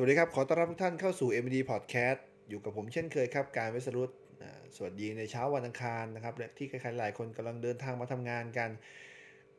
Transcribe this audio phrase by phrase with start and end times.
[0.00, 4.10] สวัสดีครับ ขอต้อนรับทุกท่านเข้าสู่ MD Podcast อยู่กับผมเช่นเคยครับ การวิสรุต
[4.76, 8.70] สวัสดีในเช้าวันอังคารนะครับและที่ใครๆหลายคนกำลังเดินทางมาทำงานกัน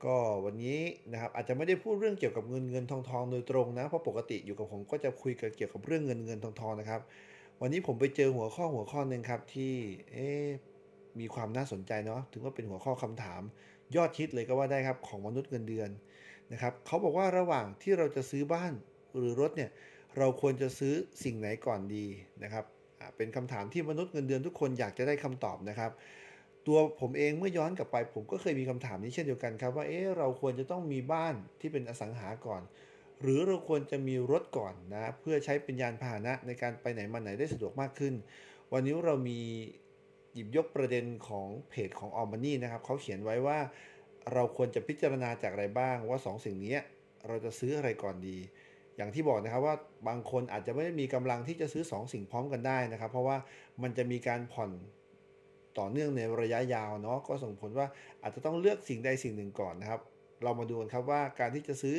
[0.06, 0.16] ก็
[0.46, 0.80] วันนี้
[1.12, 7.02] นะครับอาจจะไม่ได้พูดเรื่องเกี่ยวกับเงินเงินทองทองโดยตรงนะ เพราะปกติอยู่กับผมก็จะคุยเกี่ยวกับเรื่องเงินเงินทองทองนะครับ
[7.62, 9.74] วันนี้ผมไปเจอหัวข้อหัวข้อหนึ่งครับที่
[10.14, 10.30] เอ๊
[11.20, 13.42] มีความน่าสนใจเนาะถึงว่าเป็นหัวข้อคำถาม
[13.96, 15.90] ยอดฮิตเลยก็ว่าได้ครับของมนุษย์เงินเดือน
[16.52, 18.74] นะครับเขาบอกว่าระหว่างที่เราจะซื้อบ้าน
[19.18, 19.72] หรือรถเนี่ย
[20.18, 22.06] เราควรจะซื้อสิ่งไหนก่อนดี
[22.44, 22.66] นะครับ
[23.18, 25.92] เป็นคำถามที่มนุษย์เงินเดือนทุกคนอยากจะได้คำตอบนะครับ
[26.68, 32.62] ตัวผมเองเมื่อย้อนกลับไป ผมก็เคยมีคำถามนี้เช่นเดียวกันครับว่าเอ๊ะเราควรจะต้องมีบ้านที่เป็นอสังหาก่อน
[33.22, 38.14] หรือเราควรจะมีรถก่อนนะเพื่อใช้เป็นยานพาหนะในการไปไหนมาไหนได้สะดวกมากขึ้น
[38.74, 39.40] วันนี้เรามี
[40.34, 43.60] หยิบยกประเด็นของเพจของออมมานี่นะครับเขาเขียนไว้ว่า
[44.34, 46.78] เราควรจะพิจารณาจากอะไรบ้างว่า2สิ่งนี้
[47.28, 48.38] เราจะซื้ออะไรก่อนดี
[49.00, 49.76] อย่างที่บอกนะครับว่า
[50.08, 53.38] บางคนอาจจะไม่ได้มีกำลังที่จะซื้อ2สิ่งพร้อมกันได้นะครับ เพราะว่า
[53.82, 54.72] มันจะมีการผ่อน
[55.80, 57.88] ต่อเนื่องในระยะยาวเนาะก็ส่งผลว่า
[58.22, 60.02] อาจจะต้องเลือกสิ่งใดสิ่งหนึ่งก่อนนะครับ
[60.44, 61.96] เรามาดูกันครับว่าการที่จะซื้อ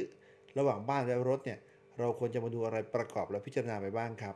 [0.58, 1.58] ระหว่างบ้านและรถเนี่ย
[1.98, 4.34] เราควรจะมาดูอะไรประกอบและพิจารณาไปบ้างครับ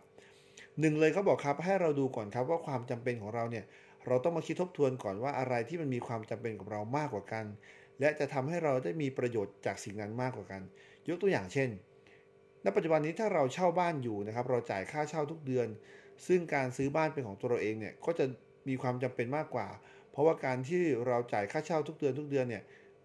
[0.81, 3.65] หนึ่งเลยเขาบอกครับให้เราดูก่อนครับว่าความจำเป็นของเราเนี่ย
[4.07, 7.45] เราต้องมาคิดทบทวนก่อนว่าอะไรที่มันมีความจำเป็นกับเรามากกว่ากัน
[8.01, 10.63] และจะทำให้เราได้มีประโยชน์จากสิ่งนั้นมากกว่ากัน
[11.09, 11.69] ยกตัวอย่างเช่น
[12.65, 15.69] ณปัจจุบันนี้ถ้าเราเช่าบ้านอยู่นะครับ เราจ่ายค่าเช่าทุกเดือน
[16.27, 18.25] ซึ่งการซื้อบ้านเป็นของตัวเราเองเนี่ยก็จะ
[18.69, 19.69] มีความจำเป็นมากกว่า
[20.11, 22.63] เพราะว่าการที่เราจ่ายค่าเช่าทุกเดือนทุกเดือนเนี่ย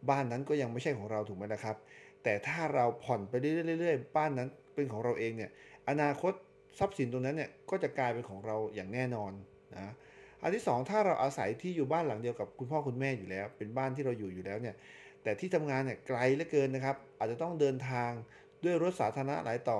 [0.10, 1.76] บ้านนั้นก็ยังไม่ใช่ของเราถูกไหมนะครับ
[2.24, 5.50] แต่ถ้าเราผ่อนไปเรื่อยๆบ้านนั้นเป็นของเราเองเนี่ย
[5.90, 6.34] อนาคต
[6.80, 9.32] ทรัพย์สินตรงนั้นเนี่ยก็จะกลายเป็นของเราอย่างแน่นอน
[9.74, 9.94] นะ
[10.42, 14.76] อันที่ 2 ถ้าเราอาศัยที่อยู่บ้านหลังเดียวกับคุณพ่อคุณแม่อยู่แล้ว เป็นบ้านที่เราอยู่อยู่แล้วเนี่ย
[15.24, 18.12] แต่ที่ทำงานเนี่ยไกลเหลือเกินนะครับ อาจจะต้องเดินทาง
[18.64, 19.80] ด้วยรถสาธารณะหลายต่อ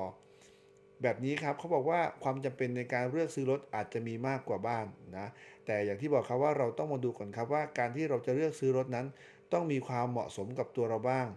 [1.02, 4.86] แบบนี้ครับเขาบอกว่าความจำเป็นในการเลือกซื้อรถอาจจะมีมากกว่าบ้าน
[5.18, 5.28] นะ
[5.66, 9.06] แต่อย่างที่บอกครับว่าเราต้องมาดูก่อนครับว่าการที่เราจะเลือกซื้อรถนั้น
[9.54, 11.28] ต้องมีความเหมาะสมกับตัวเราบ้าง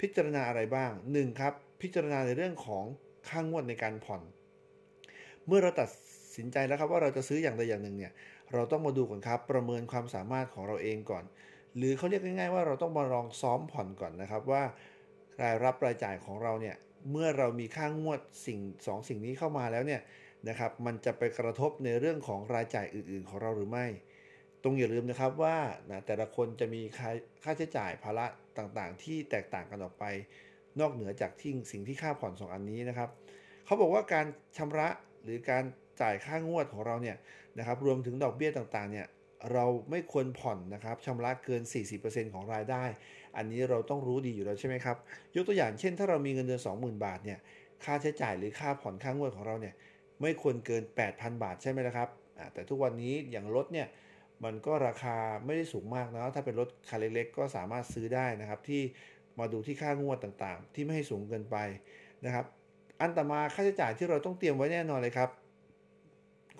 [0.00, 1.40] พิจารณาอะไรบ้าง 1.
[1.40, 2.84] ครับพิจารณาในเรื่องของ
[3.28, 4.22] ค่างวดในการผ่อน
[5.46, 5.88] เมื่อเราตัด
[6.36, 8.12] สินใจแล้วครับว่าเราจะซื้ออย่างใดอย่างหนึ่งเนี่ย
[8.52, 11.24] เราต้องมาดูก่อนครับประเมินความสามารถของเราเองก่อน
[11.76, 14.62] หรือเขาเรียกง่ายๆว่าเราต้องมาลองซ้อมผ่อนก่อนนะครับว่า
[15.42, 16.76] รายรับรายจ่ายของเราเนี่ย
[17.10, 20.00] เมื่อเรามีค่างวดสิ่ง2สสิ่งนี้เข้ามาแล้วเนี่ย
[20.48, 23.86] นะครับมันจะไปกระทบในเรื่องของรายจ่ายอื่น ๆ ของเราหรือไม่
[24.62, 25.56] ตรงอย่าลืมนะครับว่า
[25.90, 27.10] นะแต่ละคนจะมีค่า
[27.42, 28.26] ค่าใช้จ่ายภาระ
[28.58, 30.04] ต่างๆ ที่แตกต่างกันออกไป
[30.80, 33.08] นอกเหนือจากที่สิ่งที่ค่าผ่อน 2 อันนี้นะครับ
[33.64, 34.26] เขาบอกว่าการ
[34.56, 34.88] ชำระ
[35.22, 35.64] หรือการ
[36.00, 37.16] จ่ายค่างวดของเราเนี่ย
[37.58, 39.06] นะครับรวมถึงดอกเบี้ยต่างๆเนี่ย
[39.52, 41.62] เราไม่ควรผ่อนนะครับชำระเกิน
[41.98, 42.84] 40%ของรายได้
[43.36, 44.96] อันนี้เราต้องรู้ดีอยู่แล้วใช่ไหมครับ
[45.34, 47.38] ยกตัวอย่างเช่น ถ้าเรามีเงินเดือน 20,000 บาทเนี่ย
[47.84, 49.74] ค่าใช้จ่ายหรือค่าผ่อนค่างวดของเราเนี่ย
[50.20, 50.82] ไม่ควรเกิน
[51.12, 52.08] 8,000 บาทใช่ไหมล่ะครับ
[52.52, 53.88] แต่ทุกวันนี้อย่างรถเนี่ย
[54.44, 58.82] มันก็ราคาไม่ได้สูงมากนะ ถ้าเป็นรถคันเล็กๆ ก็สามารถซื้อได้นะครับที่
[59.38, 61.56] มาดูที่ค่างวดต่างๆ ที่ไม่ให้สูงเกินไป
[62.24, 62.46] นะครับ
[63.00, 65.30] อันต่อมาค่าใช้จ่ายที่เราต้องเตรียมไว้แน่นอนเลยครับ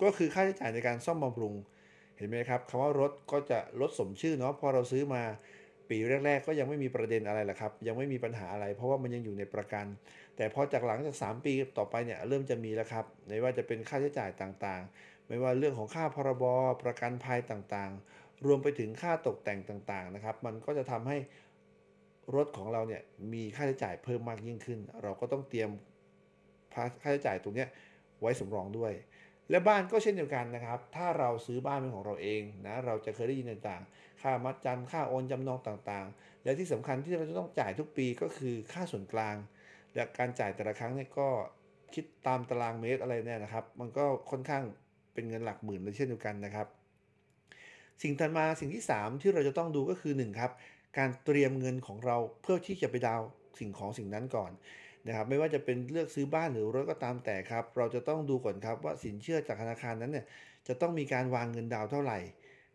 [0.01, 1.55] ก็คือค่าใช้จ่ายในการซ่อมบำรุง
[2.19, 5.23] เห็นไหมครับคำว่ารถก็จะรถสมชื่อเนาะพอเราซื้อมา
[5.89, 9.85] ปีแรก ๆ ก็ยังไม่มีประเด็นอะไรหรอกครับ ยังไม่มีปัญหาอะไร เพราะว่ามันยังอยู่ในประกัน
[10.35, 16.43] แต่พอจากหลังจาก 3 ปีต่อไปเนี่ยเริ่มจะมีแล้วครับไม่ว่าจะเป็นค่าใช้จ่ายต่างๆ ไม่ว่าเรื่องของค่าพรบ
[16.83, 21.17] ประกันภัยต่างๆ รวมไปถึงค่าตกแต่งต่างๆนะครับ มันก็จะทำให้
[22.35, 23.01] รถของเราเนี่ย
[23.33, 25.69] มีค่าใช้จ่ายเพิ่มมากยิ่งขึ้น เราก็ต้องเตรียม
[26.73, 27.65] ค่าใช้จ่ายตรงนี้
[28.21, 28.93] ไว้สำรองด้วย
[29.49, 39.35] และบ้านก็เช่นเดียวกันนะครับ ถ้าเราซื้อบ้านเป็นของเราเองนะ เราจะเคยได้ยินต่างๆ ค่ามัดจำค่าโอนจำนองต่างๆ และที่สำคัญที่เราจะต้องจ่ายทุกปีก็คือค่าส่วนกลาง
[39.95, 41.27] และการจ่ายแต่ละครั้งเนี่ยก็
[41.93, 44.63] คิดตามตารางเมตรอะไรเนี่ยนะครับ มันก็ค่อนข้าง
[45.13, 46.67] เป็นเงินหลักหมื่นเลยเช่นเดียวกันนะครับ
[48.01, 50.51] สิ่งถัดมาสิ่งที่ 3 ที่เราจะต้องดูก็คือ1ครับ
[50.97, 53.21] การเตรียมเงินของเราเพื่อที่จะไปดาว
[53.59, 54.51] สิ่งของสิ่งนั้นก่อน
[55.07, 60.25] นะครับไม่ว่าจะเป็นเลือกซื้อบ้านหรือรถก็ตามแต่ครับ เราจะต้องดูก่อนครับว่าสินเชื่อจากธนาคารนั้นเนี่ย
[60.67, 62.19] จะต้องมีการวางเงินดาวเท่าไหร่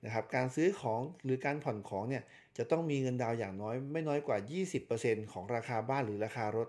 [0.05, 2.23] นะครับการซื้อของหรือการผ่อนของเนี่ย
[2.59, 4.39] จะต้องมีเงินดาวอย่างน้อยไม่น้อยกว่า
[4.85, 6.69] 20%ของราคาบ้านหรือราคารถ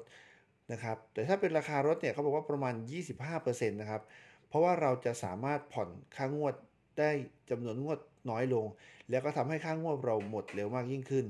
[0.72, 2.74] นะครับแต่ถ้าเป็นราคารถเนี่ยเขาบอกว่าประมาณ
[3.22, 4.01] 25%นะครับ
[4.48, 6.56] เพราะว่าเราจะสามารถผ่อนค่างวด
[7.00, 7.12] ได้
[7.50, 8.00] จำนวนงวด
[8.30, 8.66] น้อยลง
[9.10, 11.25] แล้วก็ทำให้ค่างวดเราหมดเร็วมากยิ่งขึ้น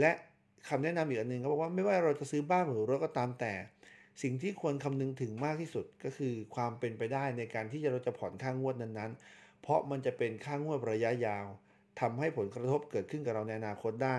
[0.00, 0.12] และ
[0.68, 3.54] คำแนะนำอีกอันหนึ่งเขาบอกว่าไม่ว่าเราจะซื้อบ้านหรือรถก็ตามแต่
[4.22, 11.46] สิ่งที่ควรคำนึงถึงมากที่สุดก็คือความเป็นไปได้ในการที่เราจะผ่อนค่างวดนั้นๆ เพราะมันจะเป็นค่างวดระยะยาว
[12.00, 14.18] ทำให้ผลกระทบเกิดขึ้นกับเราในอนาคตได้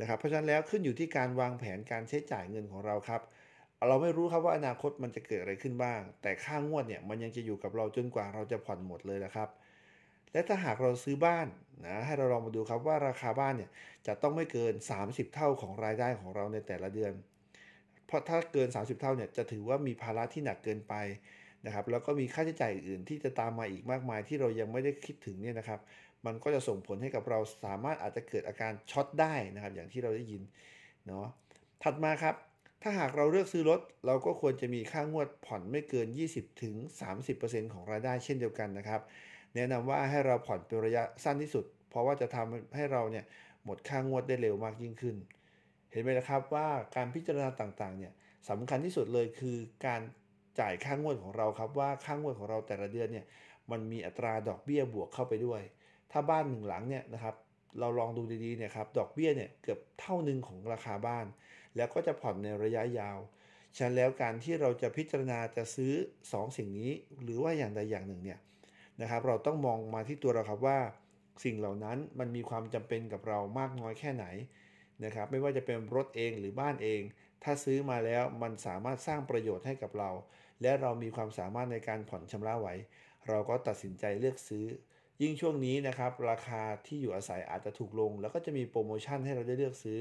[0.00, 3.20] นะครับ เพราะฉะนั้นแล้วขึ้นอยู่ที่การวางแผนการใช้จ่ายเงินของเราครับ
[3.88, 9.48] เราไม่รู้ครับว่าอนาคตมันจะเกิดอะไรขึ้นบ้าง แต่ค่างวดเนี่ยมันยังจะอยู่กับเราจนกว่าเราจะผ่อนหมดเลยนะครับ
[10.32, 11.46] และถ้าหากเราซื้อบ้าน
[11.86, 13.70] นะให้เราลองมาดูครับว่าราคาบ้านเนี่ย
[14.06, 17.12] จะต้องไม่เกิน 30 เท่าของรายได้ของเราในแต่ละเดือน
[18.06, 20.94] เพราะถ้าเกิน 30 เท่าเนี่ยจะถือว่ามีภาระที่หนักเกินไป
[21.66, 25.80] นะครับแล้วก็มีค่าใช้จ่ายอื่นที่จะตามมาอีกมากมายที่เรายังไม่ได้คิดถึงเนี่ยนะครับ
[26.26, 30.42] มันก็จะส่งผลให้กับเราสามารถอาจจะเกิดอาการช็อตได้นะครับ อย่างที่เราได้ยิน
[31.06, 31.26] เนาะ
[31.82, 32.34] ถัดมาครับ
[32.82, 36.06] ถ้าหากเราเลือกซื้อรถ เราก็ควรจะมีค่างวดผ่อนไม่เกิน
[36.90, 39.00] 20-30%ของรายได้เช่นเดียวกันนะครับ
[39.54, 43.24] แนะนำว่าให้เราผ่อนเป็นระยะสั้นที่สุด เพราะว่าจะทำให้เราเนี่ย
[43.64, 45.16] หมดค่างวดได้เร็วมากยิ่งขึ้น
[45.90, 48.12] เห็นไหมนะครับว่าการพิจารณาต่างๆเนี่ย
[48.48, 49.56] สำคัญที่สุดเลยคือ
[49.86, 50.00] การ
[50.60, 53.26] จ่ายค่างวดของเราครับว่าค่างวดของเราแต่ละเดือนเนี่ย
[53.70, 55.62] มันมีอัตราดอกเบี้ยบวกเข้าไปด้วย
[56.12, 57.34] ถ้าบ้านหนึ่งหลังเนี่ยนะครับ
[57.80, 61.26] เราลองดูดีๆเนี่ยครับดอกเบี้ยเนี่ยเกือบเท่าหนึ่งของราคาบ้าน
[61.76, 63.18] แล้วก็จะผ่อนในระยะยาว
[63.76, 65.92] ฉะนั้นแล้วการที่เราจะพิจารณาจะซื้อ
[66.26, 66.90] 2 สิ่งนี้
[67.22, 68.38] หรือว่าอย่างใดอย่างหนึ่งเนี่ย
[69.00, 70.78] นะครับ เราต้องมองมาที่ตัวเราครับว่า
[71.44, 74.26] สิ่งเหล่านั้นมันมีความจำเป็นกับเรามากน้อยแค่ไหน
[75.04, 77.00] นะครับ ไม่ว่าจะเป็นรถเองหรือบ้านเอง
[77.42, 80.10] ถ้าซื้อมาแล้วมันสามารถสร้างประโยชน์ให้กับเรา
[80.62, 82.68] และเรามีความสามารถในการผ่อนชำระไหว
[83.28, 84.66] เราก็ตัดสินใจเลือกซื้อ
[85.22, 90.00] ยิ่งช่วงนี้นะครับ ราคาที่อยู่อาศัยอาจจะถูกลง แล้วก็จะมีโปรโมชั่นให้เราได้เลือกซื้อ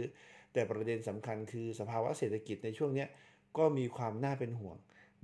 [0.53, 3.05] แต่ประเด็นสำคัญคือสภาวะเศรษฐกิจในช่วงนี้
[3.57, 4.77] ก็มีความน่าเป็นห่วง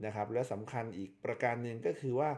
[0.06, 2.30] นะครับ และสำคัญอีกประการหนึ่งก็คือว่า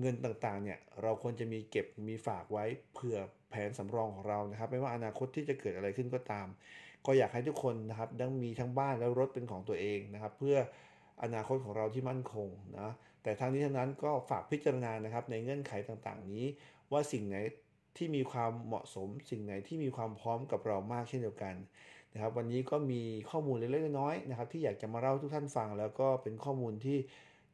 [0.00, 3.18] เงินต่างๆเนี่ยเราควรจะมีเก็บมีฝากไว้เผื่อ
[3.50, 6.46] แผนสำรองของเรานะครับ ไม่ว่าอนาคตที่จะเกิดอะไรขึ้นก็ตาม
[7.06, 10.56] ก็อยากให้ทุกคนนะครับดังมีทั้งบ้านและรถเป็นของตัวเองนะครับ เพื่อ
[11.22, 12.48] อนาคตของเราที่มั่นคง
[12.78, 12.90] นะ
[13.22, 16.44] แต่ทั้งนี้ทั้งนั้นก็ฝากพิจารณานะครับในเงื่อนไขต่างๆ นี้
[16.92, 17.36] ว่าสิ่งไหน
[17.96, 21.54] ที่มีความเหมาะสม สิ่งไหนที่มีความพร้อมกับเรามากเช่นเดียวกัน
[22.12, 26.98] นะครับ วันนี้ก็มีข้อมูลเล็กๆน้อยๆนะครับ ที่อยากจะมาเล่าทุกท่านฟัง แล้วก็เป็นข้อมูลที่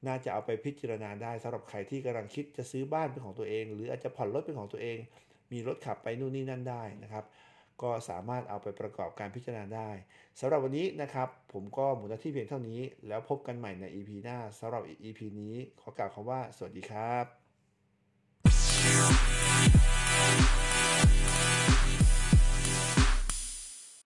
[0.07, 4.99] น่าจะเอาไปพิจารณาได้สำหรับใครที่กำลังคิดจะซื้อบ้านเป็นของตัวเอง หรืออาจจะผ่อนรถเป็นของตัวเอง
[5.53, 7.25] มีรถขับไปนู่นนี่นั่นได้นะครับ
[7.83, 9.91] ก็สามารถเอาไปประกอบการพิจารณาได้
[10.41, 17.17] สำหรับวันนี้นะครับ ผมก็หมดหน้าที่เพียงเท่านี้ แล้วพบกันใหม่ใน EP หน้าสำหรับ EP นี้ขอกล่าวคำว่า สวัสดีครั
[20.55, 20.58] บ